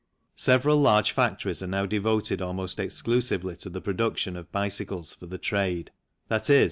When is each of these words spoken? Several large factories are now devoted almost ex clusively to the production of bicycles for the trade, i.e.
Several 0.39 0.77
large 0.79 1.11
factories 1.11 1.61
are 1.61 1.67
now 1.67 1.85
devoted 1.85 2.41
almost 2.41 2.79
ex 2.79 3.03
clusively 3.03 3.55
to 3.59 3.69
the 3.69 3.81
production 3.81 4.35
of 4.35 4.51
bicycles 4.51 5.13
for 5.13 5.27
the 5.27 5.37
trade, 5.37 5.91
i.e. 6.31 6.41